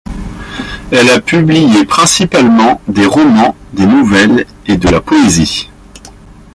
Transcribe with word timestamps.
Elle 0.91 1.11
a 1.11 1.21
publié 1.21 1.85
principalement 1.85 2.81
des 2.87 3.05
romans, 3.05 3.55
des 3.73 3.85
nouvelles 3.85 4.47
et 4.65 4.75
de 4.77 4.89
la 4.89 4.99
poésie. 4.99 5.69